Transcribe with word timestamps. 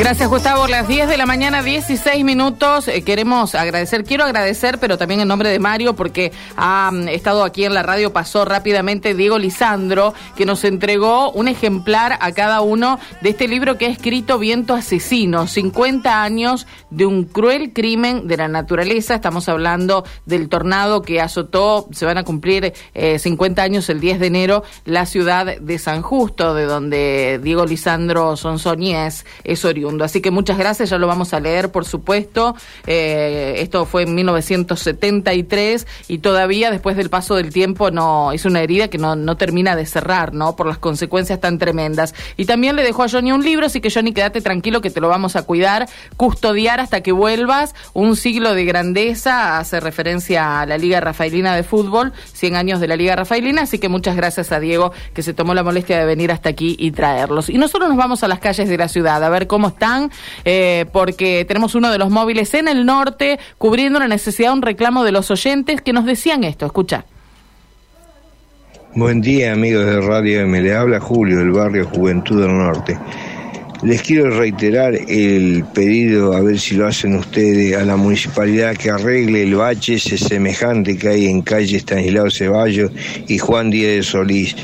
Gracias, 0.00 0.30
Gustavo. 0.30 0.66
Las 0.66 0.88
10 0.88 1.08
de 1.10 1.18
la 1.18 1.26
mañana, 1.26 1.62
16 1.62 2.24
minutos. 2.24 2.88
Eh, 2.88 3.02
queremos 3.02 3.54
agradecer, 3.54 4.02
quiero 4.02 4.24
agradecer, 4.24 4.78
pero 4.78 4.96
también 4.96 5.20
en 5.20 5.28
nombre 5.28 5.50
de 5.50 5.58
Mario, 5.58 5.94
porque 5.94 6.32
ha 6.56 6.90
mm, 6.90 7.08
estado 7.08 7.44
aquí 7.44 7.66
en 7.66 7.74
la 7.74 7.82
radio, 7.82 8.10
pasó 8.10 8.46
rápidamente 8.46 9.12
Diego 9.12 9.38
Lisandro, 9.38 10.14
que 10.36 10.46
nos 10.46 10.64
entregó 10.64 11.30
un 11.32 11.48
ejemplar 11.48 12.16
a 12.22 12.32
cada 12.32 12.62
uno 12.62 12.98
de 13.20 13.28
este 13.28 13.46
libro 13.46 13.76
que 13.76 13.84
ha 13.84 13.88
escrito 13.90 14.38
Viento 14.38 14.72
Asesino, 14.72 15.46
50 15.46 16.22
años 16.22 16.66
de 16.88 17.04
un 17.04 17.24
cruel 17.24 17.74
crimen 17.74 18.26
de 18.26 18.38
la 18.38 18.48
naturaleza. 18.48 19.14
Estamos 19.14 19.50
hablando 19.50 20.06
del 20.24 20.48
tornado 20.48 21.02
que 21.02 21.20
azotó, 21.20 21.88
se 21.92 22.06
van 22.06 22.16
a 22.16 22.24
cumplir 22.24 22.72
50 22.94 23.60
eh, 23.60 23.64
años 23.66 23.90
el 23.90 24.00
10 24.00 24.18
de 24.18 24.26
enero, 24.28 24.64
la 24.86 25.04
ciudad 25.04 25.58
de 25.58 25.78
San 25.78 26.00
Justo, 26.00 26.54
de 26.54 26.64
donde 26.64 27.38
Diego 27.42 27.66
Lisandro 27.66 28.34
Sonsonies 28.38 29.26
es 29.44 29.62
oriundo. 29.66 29.89
Así 30.04 30.20
que 30.20 30.30
muchas 30.30 30.58
gracias, 30.58 30.90
ya 30.90 30.98
lo 30.98 31.06
vamos 31.06 31.34
a 31.34 31.40
leer, 31.40 31.70
por 31.70 31.84
supuesto. 31.84 32.54
Eh, 32.86 33.54
esto 33.58 33.86
fue 33.86 34.02
en 34.02 34.14
1973 34.14 35.86
y 36.08 36.18
todavía 36.18 36.70
después 36.70 36.96
del 36.96 37.10
paso 37.10 37.34
del 37.36 37.52
tiempo 37.52 37.90
no 37.90 38.32
es 38.32 38.44
una 38.44 38.60
herida 38.60 38.88
que 38.88 38.98
no, 38.98 39.16
no 39.16 39.36
termina 39.36 39.76
de 39.76 39.86
cerrar, 39.86 40.34
¿no? 40.34 40.56
Por 40.56 40.66
las 40.66 40.78
consecuencias 40.78 41.40
tan 41.40 41.58
tremendas. 41.58 42.14
Y 42.36 42.44
también 42.44 42.76
le 42.76 42.82
dejó 42.82 43.04
a 43.04 43.08
Johnny 43.08 43.32
un 43.32 43.42
libro, 43.42 43.66
así 43.66 43.80
que 43.80 43.90
Johnny, 43.90 44.12
quédate 44.12 44.40
tranquilo 44.40 44.80
que 44.80 44.90
te 44.90 45.00
lo 45.00 45.08
vamos 45.08 45.36
a 45.36 45.42
cuidar, 45.42 45.88
custodiar 46.16 46.80
hasta 46.80 47.02
que 47.02 47.12
vuelvas. 47.12 47.74
Un 47.92 48.16
siglo 48.16 48.54
de 48.54 48.64
grandeza, 48.64 49.58
hace 49.58 49.80
referencia 49.80 50.60
a 50.60 50.66
la 50.66 50.78
Liga 50.78 51.00
Rafaelina 51.00 51.54
de 51.54 51.62
Fútbol, 51.62 52.12
100 52.32 52.56
años 52.56 52.80
de 52.80 52.88
la 52.88 52.96
Liga 52.96 53.16
Rafaelina, 53.16 53.62
así 53.62 53.78
que 53.78 53.88
muchas 53.88 54.16
gracias 54.16 54.52
a 54.52 54.60
Diego 54.60 54.92
que 55.14 55.22
se 55.22 55.34
tomó 55.34 55.54
la 55.54 55.62
molestia 55.62 55.98
de 55.98 56.04
venir 56.04 56.32
hasta 56.32 56.48
aquí 56.48 56.76
y 56.78 56.90
traerlos. 56.92 57.48
Y 57.48 57.58
nosotros 57.58 57.88
nos 57.88 57.98
vamos 57.98 58.22
a 58.22 58.28
las 58.28 58.40
calles 58.40 58.68
de 58.68 58.76
la 58.76 58.88
ciudad 58.88 59.22
a 59.22 59.28
ver 59.28 59.46
cómo 59.46 59.68
eh, 60.44 60.86
porque 60.92 61.44
tenemos 61.46 61.74
uno 61.74 61.90
de 61.90 61.98
los 61.98 62.10
móviles 62.10 62.54
en 62.54 62.68
el 62.68 62.86
norte 62.86 63.38
cubriendo 63.58 63.98
la 63.98 64.08
necesidad, 64.08 64.52
un 64.52 64.62
reclamo 64.62 65.04
de 65.04 65.12
los 65.12 65.30
oyentes 65.30 65.80
que 65.80 65.92
nos 65.92 66.04
decían 66.04 66.44
esto. 66.44 66.66
Escucha. 66.66 67.04
Buen 68.94 69.20
día, 69.20 69.52
amigos 69.52 69.86
de 69.86 70.00
Radio 70.00 70.40
M. 70.40 70.60
Le 70.60 70.74
habla 70.74 70.98
Julio 70.98 71.38
del 71.38 71.52
barrio 71.52 71.86
Juventud 71.86 72.42
del 72.42 72.56
Norte. 72.56 72.98
Les 73.82 74.02
quiero 74.02 74.28
reiterar 74.30 74.94
el 74.94 75.64
pedido, 75.72 76.34
a 76.34 76.42
ver 76.42 76.58
si 76.58 76.74
lo 76.74 76.86
hacen 76.86 77.14
ustedes, 77.14 77.76
a 77.76 77.84
la 77.84 77.96
municipalidad 77.96 78.76
que 78.76 78.90
arregle 78.90 79.44
el 79.44 79.54
bache 79.54 79.94
ese 79.94 80.18
semejante 80.18 80.98
que 80.98 81.08
hay 81.08 81.26
en 81.26 81.40
calle 81.40 81.78
Estanislao 81.78 82.30
Ceballos 82.30 82.90
y 83.26 83.38
Juan 83.38 83.70
Díaz 83.70 84.06
Solís 84.06 84.54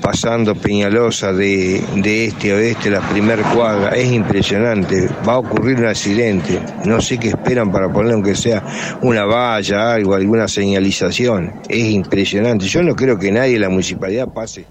pasando 0.00 0.54
Peñalosa 0.54 1.32
de, 1.32 1.82
de 1.96 2.26
este 2.26 2.52
a 2.52 2.56
oeste, 2.56 2.90
la 2.90 3.00
primer 3.00 3.40
cuadra, 3.42 3.90
es 3.90 4.10
impresionante, 4.10 5.08
va 5.28 5.34
a 5.34 5.38
ocurrir 5.38 5.78
un 5.78 5.86
accidente, 5.86 6.60
no 6.84 7.00
sé 7.00 7.18
qué 7.18 7.28
esperan 7.28 7.70
para 7.70 7.92
poner 7.92 8.14
aunque 8.14 8.34
sea 8.34 8.62
una 9.02 9.24
valla, 9.24 9.92
algo, 9.92 10.14
alguna 10.14 10.48
señalización, 10.48 11.60
es 11.68 11.84
impresionante, 11.90 12.66
yo 12.66 12.82
no 12.82 12.94
creo 12.94 13.18
que 13.18 13.30
nadie 13.30 13.54
de 13.54 13.60
la 13.60 13.68
municipalidad 13.68 14.28
pase. 14.32 14.64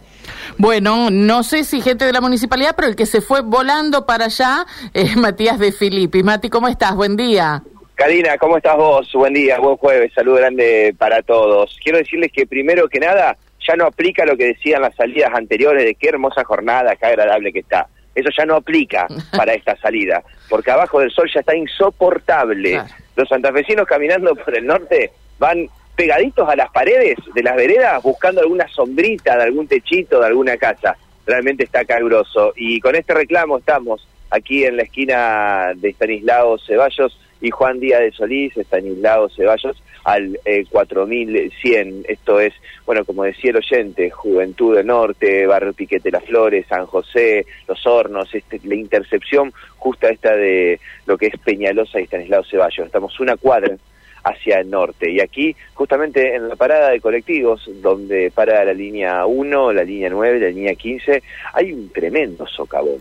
Bueno, 0.58 1.10
no 1.10 1.44
sé 1.44 1.64
si 1.64 1.82
gente 1.82 2.06
de 2.06 2.14
la 2.14 2.22
municipalidad, 2.22 2.76
pero 2.76 2.88
el 2.88 2.96
que 2.96 3.06
se 3.06 3.22
fue 3.22 3.42
volando 3.42 4.06
para 4.06 4.26
allá 4.26 4.66
es 4.94 5.16
Matías 5.18 5.60
de 5.60 5.72
Filippi. 5.72 6.24
Mati, 6.24 6.50
¿cómo 6.50 6.68
estás? 6.68 6.96
Buen 6.96 7.16
día. 7.16 7.64
Karina, 7.96 8.38
¿cómo 8.38 8.58
estás 8.58 8.78
vos? 8.78 9.10
Buen 9.14 9.34
día, 9.34 9.60
buen 9.60 9.76
jueves, 9.76 10.14
salud 10.14 10.38
grande 10.38 10.96
para 10.98 11.22
todos. 11.22 11.78
Quiero 11.84 11.98
decirles 11.98 12.32
que 12.34 12.48
primero 12.48 12.88
que 12.88 13.00
nada, 13.00 13.38
ya 13.70 13.76
no 13.76 13.86
aplica 13.86 14.26
lo 14.26 14.36
que 14.36 14.48
decían 14.48 14.82
las 14.82 14.96
salidas 14.96 15.32
anteriores 15.34 15.86
de 15.86 15.96
qué 15.96 16.10
hermosa 16.10 16.44
jornada, 16.44 16.96
qué 16.96 17.06
agradable 17.06 17.54
que 17.54 17.60
está. 17.60 17.88
Eso 18.16 18.30
ya 18.36 18.46
no 18.46 18.56
aplica 18.56 19.08
para 19.38 19.54
esta 19.54 19.78
salida, 19.78 20.24
porque 20.50 20.72
abajo 20.72 21.00
del 21.00 21.12
sol 21.12 21.30
ya 21.34 21.42
está 21.42 21.56
insoportable. 21.56 22.82
Los 23.16 23.30
santafesinos 23.30 23.86
caminando 23.86 24.36
por 24.36 24.58
el 24.58 24.66
norte 24.66 25.12
van 25.38 25.68
pegaditos 25.96 26.48
a 26.50 26.56
las 26.56 26.72
paredes 26.72 27.18
de 27.34 27.44
las 27.44 27.56
veredas 27.56 28.02
buscando 28.02 28.42
alguna 28.42 28.68
sombrita 28.70 29.36
de 29.38 29.44
algún 29.44 29.68
techito, 29.68 30.20
de 30.20 30.28
alguna 30.28 30.58
casa. 30.58 30.96
Realmente 31.26 31.66
está 31.66 31.86
caluroso. 31.86 32.54
Y 32.56 32.80
con 32.80 32.96
este 32.96 33.14
reclamo 33.14 33.60
estamos 33.60 34.08
aquí 34.32 34.64
en 34.64 34.78
la 34.78 34.84
esquina 34.84 35.74
de 35.76 35.90
Estanislao 35.90 36.58
Ceballos 36.60 37.20
y 37.42 37.52
Juan 37.52 37.80
Díaz 37.80 38.02
de 38.02 38.12
Solís, 38.12 38.56
Estanislao 38.58 39.30
Ceballos, 39.30 39.82
al 40.04 40.40
4100. 40.70 41.88
Eh, 41.88 42.04
Esto 42.08 42.40
es, 42.40 42.54
bueno, 42.86 43.06
como 43.06 43.24
decía 43.24 43.52
el 43.52 43.58
oyente, 43.58 44.10
Juventud 44.10 44.76
del 44.76 44.88
Norte, 44.88 45.46
Barrio 45.46 45.74
Piquete 45.74 46.12
Las 46.12 46.26
Flores, 46.26 46.66
San 46.68 46.86
José, 46.86 47.46
Los 47.68 47.86
Hornos, 47.86 48.34
este, 48.34 48.60
la 48.64 48.76
intercepción 48.76 49.54
justa 49.78 50.10
esta 50.10 50.36
de 50.36 50.80
lo 51.06 51.18
que 51.18 51.28
es 51.28 51.38
Peñalosa 51.40 52.00
y 52.00 52.04
Estanislao 52.04 52.44
Ceballos. 52.44 52.88
Estamos 52.88 53.20
una 53.20 53.38
cuadra 53.38 53.78
hacia 54.24 54.60
el 54.60 54.70
norte. 54.70 55.12
Y 55.12 55.22
aquí, 55.22 55.56
justamente 55.74 56.36
en 56.36 56.50
la 56.50 56.56
parada 56.56 56.90
de 56.90 57.00
colectivos, 57.00 57.70
donde 57.82 58.32
para 58.32 58.64
la 58.66 58.74
línea 58.74 59.26
1, 59.26 59.74
la 59.74 59.84
línea 59.84 60.10
9, 60.10 60.40
la 60.40 60.50
línea 60.50 60.76
15, 60.76 61.24
hay 61.54 61.72
un 61.72 61.90
tremendo 61.90 62.46
socavón. 62.48 63.00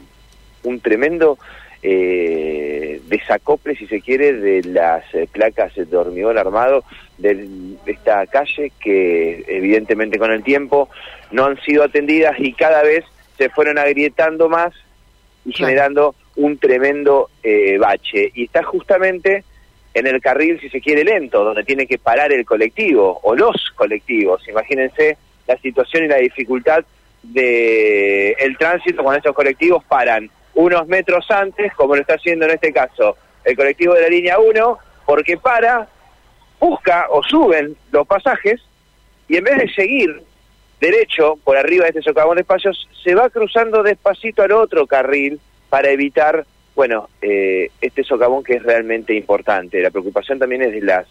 Un 0.64 0.80
tremendo 0.80 1.38
eh, 1.82 2.47
desacople, 3.28 3.76
si 3.76 3.86
se 3.86 4.00
quiere, 4.00 4.32
de 4.32 4.62
las 4.62 5.04
eh, 5.14 5.28
placas 5.30 5.74
de 5.74 5.96
hormigón 5.96 6.38
armado 6.38 6.82
de 7.18 7.76
esta 7.86 8.26
calle 8.26 8.72
que 8.80 9.44
evidentemente 9.48 10.18
con 10.18 10.32
el 10.32 10.42
tiempo 10.42 10.88
no 11.30 11.44
han 11.44 11.60
sido 11.62 11.82
atendidas 11.84 12.36
y 12.38 12.52
cada 12.52 12.82
vez 12.82 13.04
se 13.36 13.50
fueron 13.50 13.78
agrietando 13.78 14.48
más 14.48 14.72
y 15.44 15.52
generando 15.52 16.14
un 16.36 16.58
tremendo 16.58 17.28
eh, 17.42 17.76
bache. 17.78 18.30
Y 18.34 18.44
está 18.44 18.62
justamente 18.62 19.44
en 19.94 20.06
el 20.06 20.20
carril, 20.20 20.60
si 20.60 20.68
se 20.70 20.80
quiere, 20.80 21.04
lento, 21.04 21.44
donde 21.44 21.64
tiene 21.64 21.86
que 21.86 21.98
parar 21.98 22.32
el 22.32 22.44
colectivo 22.44 23.20
o 23.22 23.34
los 23.34 23.70
colectivos. 23.74 24.46
Imagínense 24.48 25.16
la 25.46 25.56
situación 25.58 26.04
y 26.04 26.08
la 26.08 26.16
dificultad 26.16 26.84
de 27.22 28.30
el 28.32 28.56
tránsito 28.56 29.02
cuando 29.02 29.18
estos 29.18 29.34
colectivos 29.34 29.82
paran 29.84 30.30
unos 30.58 30.88
metros 30.88 31.24
antes, 31.30 31.72
como 31.74 31.94
lo 31.94 32.00
está 32.00 32.14
haciendo 32.14 32.44
en 32.44 32.50
este 32.50 32.72
caso 32.72 33.16
el 33.44 33.56
colectivo 33.56 33.94
de 33.94 34.00
la 34.02 34.08
línea 34.08 34.40
1, 34.40 34.78
porque 35.06 35.36
para, 35.36 35.88
busca 36.58 37.06
o 37.10 37.22
suben 37.22 37.76
los 37.92 38.04
pasajes 38.08 38.60
y 39.28 39.36
en 39.36 39.44
vez 39.44 39.56
de 39.56 39.72
seguir 39.72 40.20
derecho 40.80 41.38
por 41.44 41.56
arriba 41.56 41.84
de 41.84 41.90
este 41.90 42.02
socavón 42.02 42.34
de 42.34 42.40
espacios, 42.40 42.88
se 43.04 43.14
va 43.14 43.30
cruzando 43.30 43.84
despacito 43.84 44.42
al 44.42 44.50
otro 44.50 44.84
carril 44.88 45.38
para 45.68 45.90
evitar, 45.90 46.44
bueno, 46.74 47.08
eh, 47.22 47.70
este 47.80 48.02
socavón 48.02 48.42
que 48.42 48.54
es 48.54 48.62
realmente 48.64 49.14
importante. 49.14 49.80
La 49.80 49.90
preocupación 49.90 50.40
también 50.40 50.62
es 50.62 50.72
de 50.72 50.80
las 50.80 51.06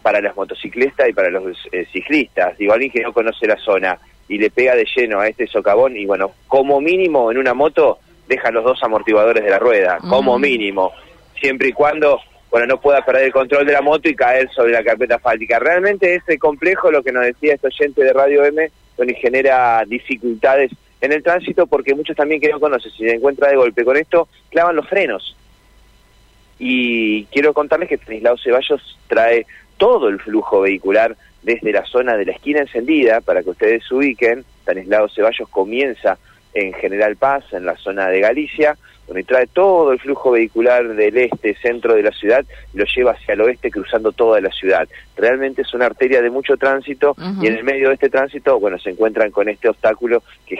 para 0.00 0.22
las 0.22 0.34
motociclistas 0.34 1.06
y 1.06 1.12
para 1.12 1.28
los 1.28 1.54
eh, 1.70 1.84
ciclistas. 1.92 2.56
Digo, 2.56 2.72
alguien 2.72 2.90
que 2.90 3.02
no 3.02 3.12
conoce 3.12 3.46
la 3.46 3.58
zona 3.58 3.98
y 4.26 4.38
le 4.38 4.48
pega 4.48 4.74
de 4.74 4.86
lleno 4.96 5.20
a 5.20 5.28
este 5.28 5.46
socavón 5.46 5.98
y 5.98 6.06
bueno, 6.06 6.32
como 6.48 6.80
mínimo 6.80 7.30
en 7.30 7.36
una 7.36 7.52
moto 7.52 7.98
deja 8.30 8.50
los 8.52 8.64
dos 8.64 8.82
amortiguadores 8.82 9.42
de 9.42 9.50
la 9.50 9.58
rueda, 9.58 9.98
como 10.08 10.38
mm. 10.38 10.40
mínimo, 10.40 10.92
siempre 11.38 11.68
y 11.68 11.72
cuando 11.72 12.20
bueno 12.48 12.66
no 12.66 12.80
pueda 12.80 13.04
perder 13.04 13.24
el 13.24 13.32
control 13.32 13.66
de 13.66 13.72
la 13.72 13.82
moto 13.82 14.08
y 14.08 14.14
caer 14.14 14.48
sobre 14.50 14.72
la 14.72 14.84
carpeta 14.84 15.16
asfáltica. 15.16 15.58
Realmente 15.58 16.14
ese 16.14 16.38
complejo, 16.38 16.90
lo 16.90 17.02
que 17.02 17.12
nos 17.12 17.24
decía 17.24 17.54
este 17.54 17.66
oyente 17.66 18.04
de 18.04 18.12
Radio 18.12 18.44
M, 18.44 18.70
donde 18.96 19.14
genera 19.14 19.84
dificultades 19.84 20.70
en 21.00 21.12
el 21.12 21.22
tránsito 21.22 21.66
porque 21.66 21.94
muchos 21.94 22.16
también 22.16 22.40
que 22.40 22.48
no 22.48 22.60
conocen, 22.60 22.92
si 22.92 23.04
se 23.04 23.14
encuentra 23.14 23.48
de 23.48 23.56
golpe 23.56 23.84
con 23.84 23.96
esto, 23.96 24.28
clavan 24.50 24.76
los 24.76 24.88
frenos. 24.88 25.36
Y 26.58 27.24
quiero 27.26 27.52
contarles 27.52 27.88
que 27.88 27.96
Stanislao 27.96 28.36
Ceballos 28.38 28.98
trae 29.08 29.46
todo 29.76 30.08
el 30.08 30.20
flujo 30.20 30.60
vehicular 30.60 31.16
desde 31.42 31.72
la 31.72 31.84
zona 31.84 32.16
de 32.16 32.26
la 32.26 32.32
esquina 32.32 32.60
encendida, 32.60 33.20
para 33.22 33.42
que 33.42 33.50
ustedes 33.50 33.82
se 33.88 33.94
ubiquen, 33.94 34.44
Stanislao 34.62 35.08
Ceballos 35.08 35.48
comienza 35.48 36.18
en 36.54 36.72
General 36.74 37.16
Paz, 37.16 37.44
en 37.52 37.64
la 37.64 37.76
zona 37.76 38.08
de 38.08 38.20
Galicia, 38.20 38.76
donde 39.10 39.24
trae 39.24 39.48
todo 39.48 39.90
el 39.90 39.98
flujo 39.98 40.30
vehicular 40.30 40.94
del 40.94 41.18
este, 41.18 41.56
centro 41.56 41.96
de 41.96 42.02
la 42.04 42.12
ciudad, 42.12 42.44
y 42.72 42.78
lo 42.78 42.84
lleva 42.84 43.10
hacia 43.10 43.34
el 43.34 43.40
oeste 43.40 43.68
cruzando 43.68 44.12
toda 44.12 44.40
la 44.40 44.52
ciudad. 44.52 44.88
Realmente 45.16 45.62
es 45.62 45.74
una 45.74 45.86
arteria 45.86 46.22
de 46.22 46.30
mucho 46.30 46.56
tránsito 46.56 47.16
y 47.42 47.48
en 47.48 47.56
el 47.56 47.64
medio 47.64 47.88
de 47.88 47.94
este 47.94 48.08
tránsito, 48.08 48.60
bueno, 48.60 48.78
se 48.78 48.90
encuentran 48.90 49.32
con 49.32 49.48
este 49.48 49.68
obstáculo 49.68 50.22
que, 50.46 50.56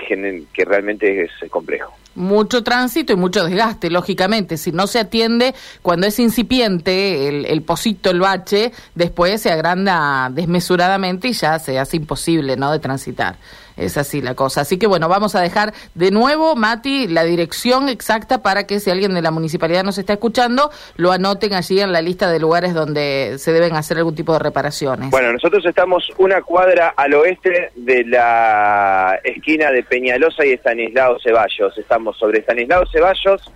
que 0.52 0.64
realmente 0.64 1.22
es 1.22 1.30
complejo. 1.48 1.94
Mucho 2.16 2.64
tránsito 2.64 3.12
y 3.12 3.16
mucho 3.16 3.44
desgaste, 3.44 3.88
lógicamente. 3.88 4.56
Si 4.56 4.72
no 4.72 4.88
se 4.88 4.98
atiende 4.98 5.54
cuando 5.80 6.08
es 6.08 6.18
incipiente 6.18 7.28
el, 7.28 7.46
el 7.46 7.62
pocito, 7.62 8.10
el 8.10 8.18
bache, 8.18 8.72
después 8.96 9.40
se 9.40 9.52
agranda 9.52 10.28
desmesuradamente 10.28 11.28
y 11.28 11.34
ya 11.34 11.60
se 11.60 11.78
hace 11.78 11.98
imposible, 11.98 12.56
¿no?, 12.56 12.72
de 12.72 12.80
transitar. 12.80 13.36
Es 13.76 13.96
así 13.96 14.20
la 14.20 14.34
cosa. 14.34 14.60
Así 14.60 14.76
que 14.76 14.86
bueno, 14.86 15.08
vamos 15.08 15.34
a 15.34 15.40
dejar 15.40 15.72
de 15.94 16.10
nuevo, 16.10 16.54
Mati, 16.54 17.08
la 17.08 17.24
dirección 17.24 17.88
exacta 17.88 18.39
para 18.42 18.66
que 18.66 18.80
si 18.80 18.90
alguien 18.90 19.14
de 19.14 19.22
la 19.22 19.30
municipalidad 19.30 19.84
nos 19.84 19.98
está 19.98 20.14
escuchando, 20.14 20.70
lo 20.96 21.12
anoten 21.12 21.54
allí 21.54 21.80
en 21.80 21.92
la 21.92 22.02
lista 22.02 22.30
de 22.30 22.38
lugares 22.38 22.74
donde 22.74 23.36
se 23.38 23.52
deben 23.52 23.74
hacer 23.74 23.98
algún 23.98 24.14
tipo 24.14 24.32
de 24.32 24.38
reparaciones. 24.38 25.10
Bueno, 25.10 25.32
nosotros 25.32 25.64
estamos 25.64 26.08
una 26.18 26.42
cuadra 26.42 26.94
al 26.96 27.14
oeste 27.14 27.70
de 27.74 28.04
la 28.04 29.18
esquina 29.24 29.70
de 29.70 29.82
Peñalosa 29.82 30.44
y 30.44 30.52
Estanislao 30.52 31.18
Ceballos. 31.20 31.76
Estamos 31.78 32.16
sobre 32.18 32.40
Estanislao 32.40 32.84
Ceballos 32.90 33.50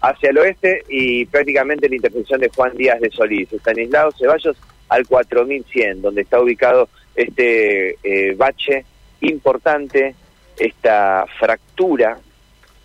hacia 0.00 0.30
el 0.30 0.38
oeste 0.38 0.82
y 0.88 1.26
prácticamente 1.26 1.88
la 1.88 1.96
intersección 1.96 2.40
de 2.40 2.50
Juan 2.54 2.76
Díaz 2.76 3.00
de 3.00 3.10
Solís. 3.10 3.52
Estanislao 3.52 4.10
Ceballos 4.12 4.56
al 4.88 5.06
4100, 5.06 6.02
donde 6.02 6.22
está 6.22 6.40
ubicado 6.40 6.88
este 7.14 7.96
eh, 8.02 8.34
bache 8.36 8.84
importante, 9.20 10.14
esta 10.58 11.26
fractura 11.38 12.18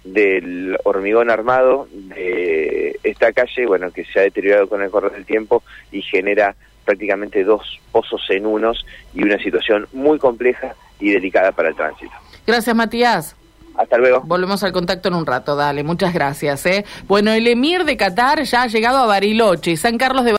del 0.05 0.77
hormigón 0.83 1.29
armado 1.29 1.87
de 1.91 2.97
esta 3.03 3.33
calle, 3.33 3.65
bueno, 3.65 3.91
que 3.91 4.05
se 4.05 4.19
ha 4.19 4.23
deteriorado 4.23 4.69
con 4.69 4.81
el 4.81 4.89
correr 4.89 5.11
del 5.11 5.25
tiempo 5.25 5.63
y 5.91 6.01
genera 6.01 6.55
prácticamente 6.85 7.43
dos 7.43 7.79
pozos 7.91 8.21
en 8.29 8.45
unos 8.45 8.85
y 9.13 9.23
una 9.23 9.37
situación 9.39 9.87
muy 9.91 10.19
compleja 10.19 10.75
y 10.99 11.09
delicada 11.09 11.51
para 11.51 11.69
el 11.69 11.75
tránsito. 11.75 12.13
Gracias, 12.45 12.75
Matías. 12.75 13.35
Hasta 13.77 13.97
luego. 13.97 14.21
Volvemos 14.21 14.63
al 14.63 14.71
contacto 14.71 15.09
en 15.09 15.15
un 15.15 15.25
rato, 15.25 15.55
dale, 15.55 15.83
muchas 15.83 16.13
gracias. 16.13 16.65
¿eh? 16.65 16.85
Bueno, 17.07 17.31
el 17.31 17.45
emir 17.47 17.83
de 17.83 17.97
Qatar 17.97 18.43
ya 18.43 18.63
ha 18.63 18.67
llegado 18.67 18.99
a 18.99 19.05
Bariloche, 19.05 19.75
San 19.75 19.97
Carlos 19.97 20.23
de 20.23 20.33